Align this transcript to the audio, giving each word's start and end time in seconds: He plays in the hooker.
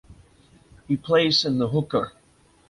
He 0.87 0.97
plays 0.97 1.45
in 1.45 1.59
the 1.59 1.67
hooker. 1.67 2.13